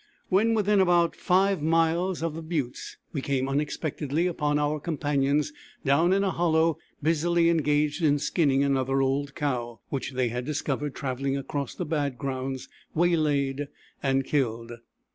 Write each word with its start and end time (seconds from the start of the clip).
When 0.29 0.55
within 0.55 0.79
about 0.81 1.15
5 1.15 1.61
miles 1.61 2.23
of 2.23 2.33
the 2.33 2.41
Buttes 2.41 2.97
we 3.13 3.21
came 3.21 3.47
unexpectedly 3.47 4.25
upon 4.25 4.57
our 4.57 4.79
companions, 4.79 5.53
down 5.85 6.11
in 6.11 6.23
a 6.23 6.31
hollow, 6.31 6.79
busily 7.03 7.49
engaged 7.49 8.01
in 8.03 8.17
skinning 8.17 8.63
another 8.63 9.03
old 9.03 9.35
cow, 9.35 9.79
which 9.89 10.13
they 10.13 10.29
had 10.29 10.43
discovered 10.43 10.95
traveling 10.95 11.37
across 11.37 11.75
the 11.75 11.85
bad 11.85 12.17
grounds, 12.17 12.67
waylaid, 12.95 13.67
and 14.01 14.25
killed. 14.25 14.71